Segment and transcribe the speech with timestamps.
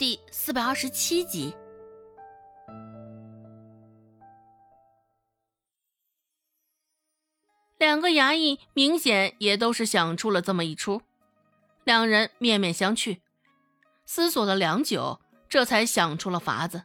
[0.00, 1.54] 第四百二十七集。
[7.76, 11.02] 两个衙役明显也都是想出了这么一出，
[11.84, 13.18] 两人面面相觑，
[14.06, 15.20] 思索了良久，
[15.50, 16.84] 这才想出了法子。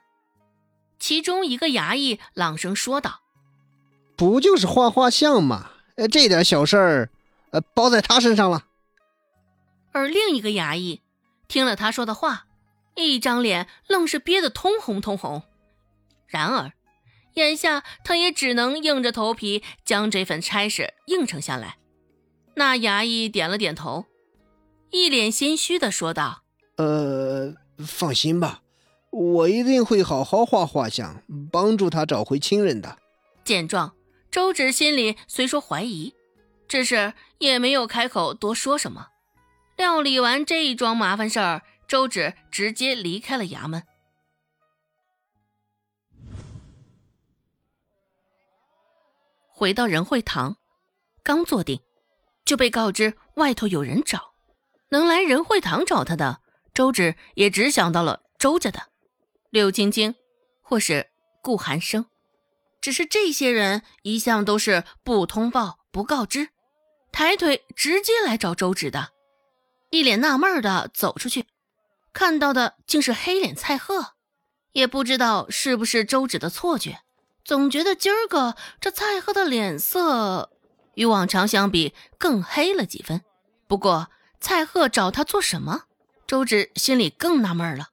[0.99, 3.21] 其中一个衙役朗声说道
[4.17, 5.71] ：“不就是画画像吗？
[5.95, 7.09] 呃，这点小事儿，
[7.51, 8.65] 呃，包在他身上了。”
[9.93, 11.01] 而另一个衙役
[11.47, 12.47] 听了他说的话。
[12.95, 15.43] 一张脸愣是憋得通红通红，
[16.27, 16.71] 然而，
[17.33, 21.77] 眼下他也只能硬着头皮将这份差事应承下来。
[22.55, 24.05] 那衙役点了点头，
[24.91, 26.43] 一脸心虚的说道
[26.77, 27.53] ：“呃，
[27.85, 28.61] 放心吧，
[29.11, 31.21] 我一定会好好画画像，
[31.51, 32.97] 帮助他找回亲人的。”
[33.43, 33.93] 见状，
[34.31, 36.13] 周芷心里虽说怀疑，
[36.67, 39.07] 只是也没有开口多说什么。
[39.75, 41.63] 料理完这一桩麻烦事儿。
[41.87, 43.83] 周芷直接离开了衙门，
[49.47, 50.57] 回到仁惠堂，
[51.23, 51.79] 刚坐定，
[52.43, 54.33] 就被告知外头有人找。
[54.89, 56.41] 能来仁惠堂找他的，
[56.73, 58.89] 周芷也只想到了周家的
[59.49, 60.15] 柳晶晶，
[60.61, 61.09] 或是
[61.41, 62.05] 顾寒生。
[62.81, 66.49] 只是这些人一向都是不通报、不告知，
[67.11, 69.11] 抬腿直接来找周芷的，
[69.89, 71.45] 一脸纳闷的走出去。
[72.15, 74.13] 看到的竟是黑脸蔡贺，
[74.71, 76.99] 也不知道是不是周芷的错觉，
[77.43, 80.49] 总觉得今儿个这蔡贺的脸色
[80.93, 83.21] 与往常相比更黑了几分。
[83.67, 84.07] 不过
[84.39, 85.83] 蔡贺找他做什么？
[86.25, 87.89] 周芷心里更纳闷了。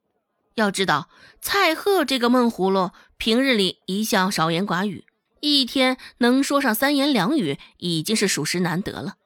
[0.54, 1.08] 要知道
[1.40, 5.04] 蔡贺这个闷葫芦，平日里一向少言寡语，
[5.40, 9.16] 一天能说上三言两语已经是属实难得了。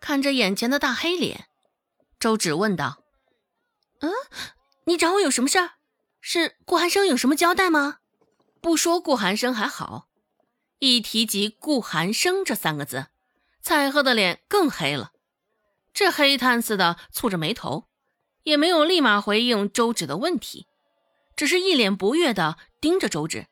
[0.00, 1.46] 看着眼前的大黑脸，
[2.20, 2.98] 周芷问道。
[4.00, 4.10] 嗯，
[4.84, 5.72] 你找我有什么事儿？
[6.20, 7.98] 是顾寒生有什么交代吗？
[8.60, 10.08] 不说顾寒生还好，
[10.78, 13.06] 一提及顾寒生这三个字，
[13.62, 15.12] 蔡贺的脸更黑了，
[15.92, 17.84] 这黑炭似的蹙着眉头，
[18.42, 20.66] 也没有立马回应周芷的问题，
[21.36, 23.46] 只是一脸不悦的盯着周芷。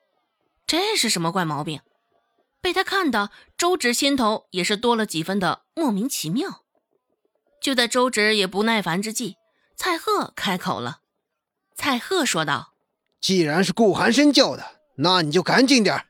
[0.67, 1.81] 这是什么怪毛病？
[2.61, 6.65] 被他看的，周芷心头也是多了几分的莫名其妙。
[7.63, 9.37] 就在周芷也不耐烦之际。
[9.77, 11.01] 蔡贺开口了，
[11.75, 12.75] 蔡贺说道
[13.21, 16.07] ：“既然是顾寒生叫的，那你就赶紧点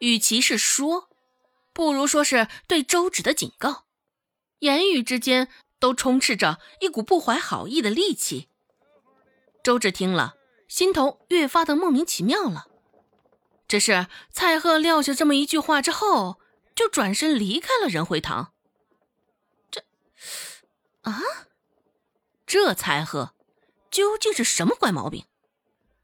[0.00, 1.08] 与其是说，
[1.72, 3.84] 不如说是对周芷的警告，
[4.58, 8.48] 言语之间都充斥着一股不怀好意的戾气。
[9.62, 10.34] 周芷听了，
[10.68, 12.66] 心头越发的莫名其妙了。
[13.68, 16.40] 只是蔡贺撂下这么一句话之后，
[16.74, 18.52] 就转身离开了仁惠堂。
[19.70, 19.82] 这，
[21.02, 21.22] 啊？
[22.46, 23.34] 这蔡贺
[23.90, 25.26] 究竟是什么怪毛病？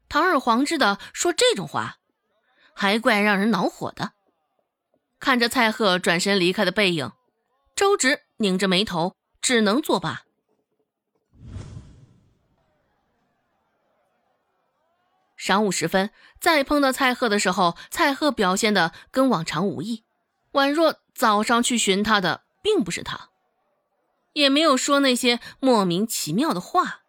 [0.09, 1.97] 堂而皇之的说这种话，
[2.73, 4.11] 还怪让人恼火的。
[5.19, 7.11] 看着蔡贺转身离开的背影，
[7.75, 10.23] 周芷拧着眉头，只能作罢。
[15.39, 20.03] 晌午时分，再碰到蔡贺的时候，蔡贺表现的跟往常无异，
[20.51, 23.29] 宛若早上去寻他的并不是他。
[24.33, 27.01] 也没有说那些莫名其妙的话。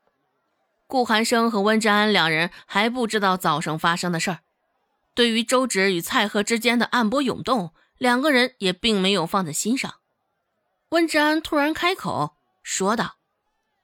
[0.86, 4.40] 顾寒生和温志安两人还不知道早上发生的事儿，
[5.14, 9.94] 对于周芷与蔡贺之间的暗波涌动，两个人也并没有放在心上。
[10.90, 13.16] 温志安突然开口说道：“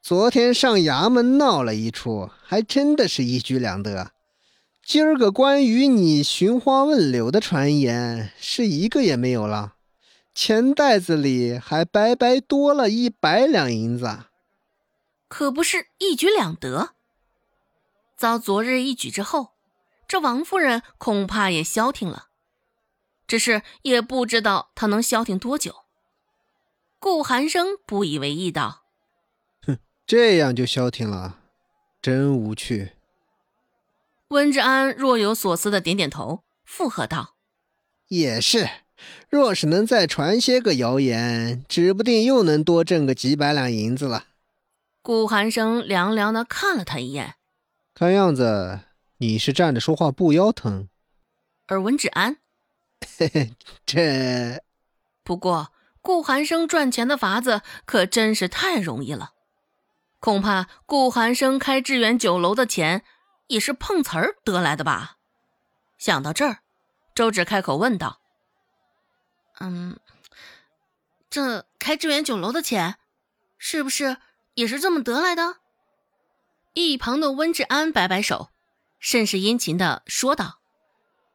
[0.00, 4.12] 昨天上衙门闹了一出，还真的是一举两得。
[4.84, 9.74] 今儿个关于你寻花问柳的传言，是一个也没有了。”
[10.42, 14.20] 钱袋子里还白白多了一百两银子，
[15.28, 16.94] 可不是一举两得。
[18.16, 19.50] 遭昨日一举之后，
[20.08, 22.28] 这王夫人恐怕也消停了，
[23.26, 25.84] 只是也不知道她能消停多久。
[26.98, 28.84] 顾寒生不以为意道
[29.66, 31.40] ：“哼，这样就消停了，
[32.00, 32.92] 真无趣。”
[34.28, 37.34] 温志安若有所思的点点头，附和道
[38.08, 38.66] ：“也是。”
[39.28, 44.24] 若是能再传些个谣言，指不定又能多挣个几百两银子了。
[45.02, 47.34] 顾寒生凉凉的看了他一眼，
[47.94, 48.80] 看样子
[49.18, 50.88] 你是站着说话不腰疼。
[51.66, 52.36] 而温志安，
[53.18, 53.54] 嘿嘿，
[53.86, 54.62] 这……
[55.22, 55.72] 不过
[56.02, 59.30] 顾寒生赚钱的法子可真是太容易了，
[60.18, 63.02] 恐怕顾寒生开致远酒楼的钱
[63.46, 65.16] 也是碰瓷儿得来的吧？
[65.96, 66.58] 想到这儿，
[67.14, 68.19] 周芷开口问道。
[69.60, 69.98] 嗯，
[71.30, 72.96] 这开致远酒楼的钱，
[73.58, 74.16] 是不是
[74.54, 75.56] 也是这么得来的？
[76.74, 78.48] 一旁的温志安摆摆手，
[78.98, 80.60] 甚是殷勤的说道：“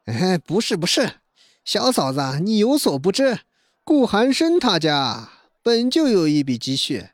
[0.06, 1.20] 哎，不是不是，
[1.64, 3.40] 小嫂子，你有所不知，
[3.84, 5.30] 顾寒生他家
[5.62, 7.10] 本就有一笔积蓄，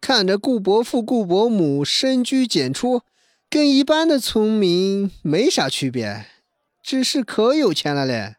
[0.00, 3.02] 看着顾伯父、顾伯母深居简出，
[3.50, 6.26] 跟一般的村民没啥区别，
[6.82, 8.36] 只是可有钱了嘞。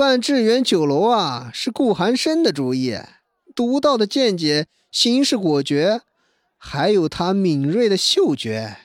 [0.00, 2.98] 办致远酒楼啊，是顾寒生的主意，
[3.54, 6.00] 独到的见解，行事果决。”
[6.56, 8.78] 还有他敏锐的嗅觉，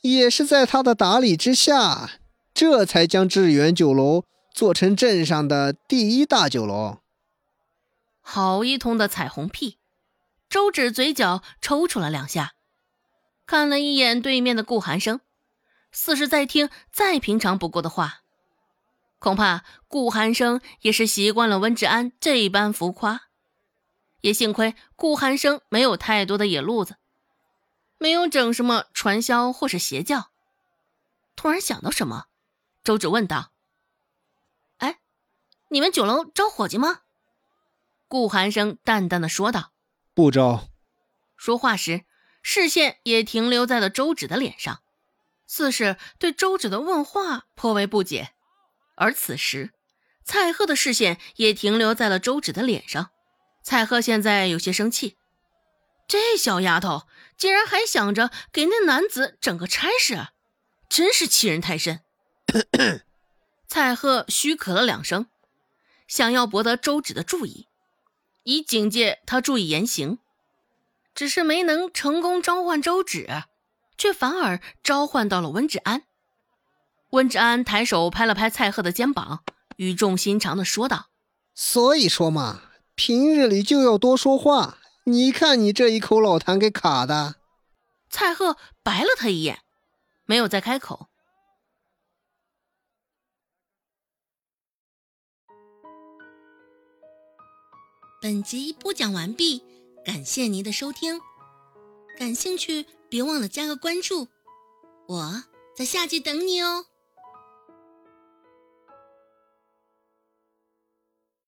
[0.00, 2.18] 也是在他的打理之下，
[2.52, 6.98] 这才将致远酒楼做成镇上的第一大酒楼。
[8.20, 9.78] 好一通的彩虹屁！
[10.48, 12.54] 周芷嘴角抽搐了两下，
[13.46, 15.20] 看了一眼对面的顾寒生，
[15.92, 18.22] 似是在听再平常不过的话。
[19.26, 23.22] 恐怕顾寒生也是习惯了温志安这般浮夸，
[24.20, 26.94] 也幸亏顾寒生没有太多的野路子。
[27.98, 30.30] 没有整什么传销或是邪教。
[31.34, 32.26] 突然想到什么，
[32.84, 33.50] 周芷问道
[34.78, 35.00] ：“哎，
[35.70, 37.00] 你们酒楼招伙计吗？”
[38.06, 39.72] 顾寒生淡淡的说道
[40.14, 40.68] ：“不招。”
[41.36, 42.04] 说话时，
[42.42, 44.82] 视线也停留在了周芷的脸上，
[45.48, 48.34] 似是对周芷的问话颇为不解。
[48.96, 49.72] 而此时，
[50.24, 53.10] 蔡贺的视线也停留在了周芷的脸上。
[53.62, 55.16] 蔡贺现在有些生气。
[56.08, 57.02] 这小丫头
[57.36, 60.28] 竟然还想着给那男子整个差事，
[60.88, 62.00] 真是欺人太甚！
[63.66, 65.26] 蔡贺虚咳了两声，
[66.06, 67.66] 想要博得周芷的注意，
[68.44, 70.20] 以警戒他注意言行，
[71.12, 73.42] 只是没能成功召唤周芷，
[73.98, 76.05] 却反而召唤到了温芷安。
[77.10, 79.44] 温志安抬手拍了拍蔡贺的肩膀，
[79.76, 81.06] 语重心长的说道
[81.54, 82.62] ：“所以说嘛，
[82.94, 87.36] 平日里就要多说话。”你看，你这一口老痰给卡的。
[88.10, 89.60] 蔡贺白了他一眼，
[90.24, 91.06] 没有再开口。
[98.20, 99.62] 本集播讲完毕，
[100.04, 101.20] 感谢您的收听。
[102.18, 104.26] 感兴趣，别忘了加个关注，
[105.06, 105.44] 我
[105.76, 106.86] 在下集等你哦。